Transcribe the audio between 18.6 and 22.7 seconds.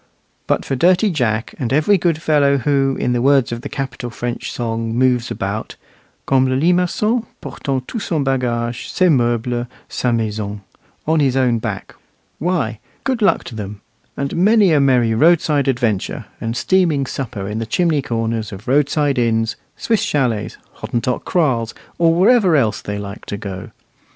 roadside inns, Swiss chalets, Hottentot kraals, or wherever